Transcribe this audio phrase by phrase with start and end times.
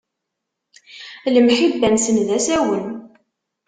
[1.33, 2.85] Lemḥibba-nsen, d asawen.